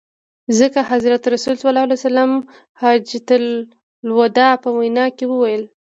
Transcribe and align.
ځکه 0.59 0.79
حضرت 0.91 1.21
رسول 1.33 1.55
ص 1.61 1.63
د 1.89 1.97
حجة 2.81 3.27
الوداع 3.39 4.53
په 4.63 4.69
وینا 4.77 5.05
کي 5.17 5.25
وویل. 5.27 5.63